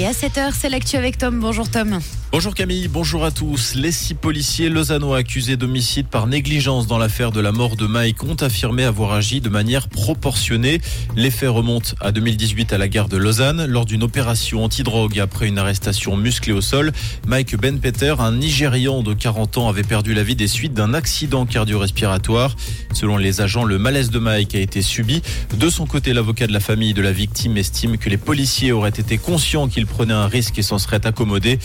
[0.00, 1.40] Et à 7h, c'est l'actu avec Tom.
[1.40, 2.00] Bonjour Tom.
[2.32, 3.74] Bonjour Camille, bonjour à tous.
[3.74, 8.22] Les six policiers lausannois accusés d'homicide par négligence dans l'affaire de la mort de Mike
[8.22, 10.80] ont affirmé avoir agi de manière proportionnée.
[11.16, 15.48] Les faits remontent à 2018 à la gare de Lausanne lors d'une opération antidrogue après
[15.48, 16.92] une arrestation musclée au sol.
[17.26, 20.94] Mike Ben Peter, un Nigérian de 40 ans, avait perdu la vie des suites d'un
[20.94, 22.54] accident cardio-respiratoire.
[22.92, 25.20] Selon les agents, le malaise de Mike a été subi.
[25.58, 28.90] De son côté, l'avocat de la famille de la victime estime que les policiers auraient
[28.90, 31.58] été conscients qu'ils prenaient un risque et s'en seraient accommodés.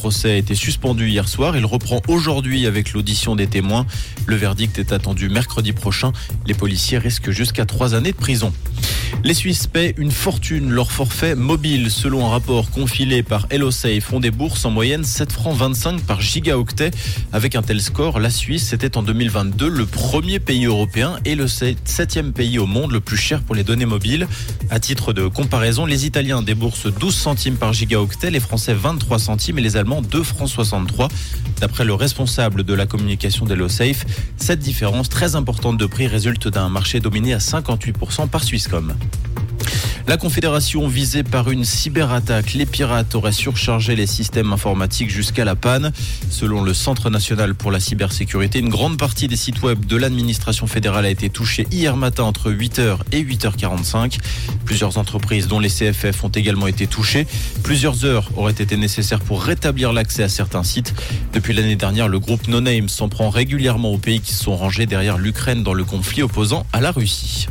[0.00, 1.58] Procès a été suspendu hier soir.
[1.58, 3.84] Il reprend aujourd'hui avec l'audition des témoins.
[4.24, 6.12] Le verdict est attendu mercredi prochain.
[6.46, 8.50] Les policiers risquent jusqu'à trois années de prison.
[9.24, 11.90] Les Suisses paient une fortune leur forfait mobile.
[11.90, 16.20] Selon un rapport confilé par HelloSafe, font des bourses en moyenne 7 francs 25 par
[16.20, 16.90] gigaoctet.
[17.32, 21.46] Avec un tel score, la Suisse était en 2022 le premier pays européen et le
[21.48, 24.26] septième pays au monde le plus cher pour les données mobiles.
[24.70, 29.58] À titre de comparaison, les Italiens déboursent 12 centimes par gigaoctet, les Français 23 centimes
[29.58, 31.08] et les Allemands 2 francs 63.
[31.60, 36.68] D'après le responsable de la communication d'HelloSafe, cette différence très importante de prix résulte d'un
[36.68, 38.94] marché dominé à 58% par Swisscom.
[40.10, 45.54] La Confédération visée par une cyberattaque, les pirates auraient surchargé les systèmes informatiques jusqu'à la
[45.54, 45.92] panne.
[46.28, 50.66] Selon le Centre national pour la cybersécurité, une grande partie des sites web de l'administration
[50.66, 54.18] fédérale a été touchée hier matin entre 8h et 8h45.
[54.64, 57.28] Plusieurs entreprises, dont les CFF, ont également été touchées.
[57.62, 60.92] Plusieurs heures auraient été nécessaires pour rétablir l'accès à certains sites.
[61.34, 64.86] Depuis l'année dernière, le groupe No Name s'en prend régulièrement aux pays qui sont rangés
[64.86, 67.46] derrière l'Ukraine dans le conflit opposant à la Russie.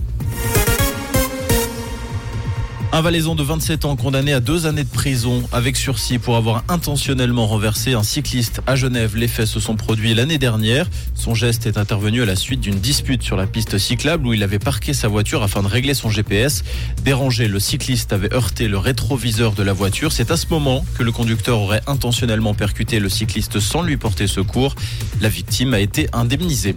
[2.92, 6.64] Un valaisan de 27 ans condamné à deux années de prison avec sursis pour avoir
[6.70, 9.16] intentionnellement renversé un cycliste à Genève.
[9.16, 10.90] Les faits se sont produits l'année dernière.
[11.14, 14.42] Son geste est intervenu à la suite d'une dispute sur la piste cyclable où il
[14.42, 16.64] avait parqué sa voiture afin de régler son GPS.
[17.04, 20.12] Dérangé, le cycliste avait heurté le rétroviseur de la voiture.
[20.12, 24.26] C'est à ce moment que le conducteur aurait intentionnellement percuté le cycliste sans lui porter
[24.26, 24.74] secours.
[25.22, 26.76] La victime a été indemnisée.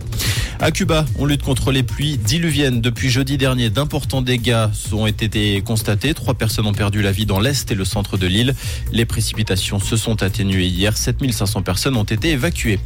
[0.65, 2.81] À Cuba, on lutte contre les pluies diluviennes.
[2.81, 6.15] Depuis jeudi dernier, d'importants dégâts ont été constatés.
[6.15, 8.55] Trois personnes ont perdu la vie dans l'est et le centre de l'île.
[8.93, 10.97] Les précipitations se sont atténuées hier.
[10.97, 12.78] 7500 personnes ont été évacuées.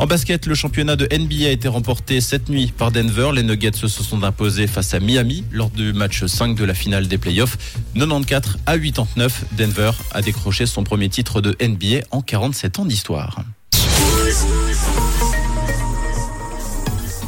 [0.00, 3.30] En basket, le championnat de NBA a été remporté cette nuit par Denver.
[3.32, 7.06] Les Nuggets se sont imposés face à Miami lors du match 5 de la finale
[7.06, 7.56] des playoffs.
[7.94, 9.44] 94 à 89.
[9.56, 13.44] Denver a décroché son premier titre de NBA en 47 ans d'histoire.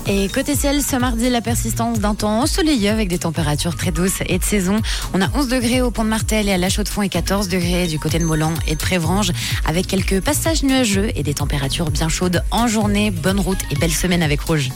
[0.06, 4.20] Et côté ciel, ce mardi, la persistance d'un temps ensoleillé avec des températures très douces
[4.26, 4.76] et de saison.
[5.15, 7.87] On a 11 degrés au pont de Martel et à la Chaux-de-Fonds et 14 degrés
[7.87, 9.32] du côté de Molan et de Prévrange
[9.64, 13.10] avec quelques passages nuageux et des températures bien chaudes en journée.
[13.10, 14.70] Bonne route et belle semaine avec Rouge.